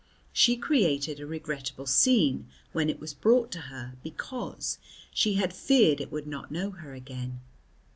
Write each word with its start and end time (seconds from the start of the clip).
She 0.33 0.57
created 0.57 1.19
a 1.19 1.27
regrettable 1.27 1.85
scene 1.85 2.47
when 2.71 2.89
it 2.89 2.99
was 2.99 3.13
brought 3.13 3.51
to 3.51 3.59
her, 3.69 3.93
because 4.01 4.79
"she 5.13 5.35
had 5.35 5.51
been 5.51 5.57
feared 5.59 6.01
it 6.01 6.11
would 6.11 6.25
not 6.25 6.49
know 6.49 6.71
her 6.71 6.95
again." 6.95 7.39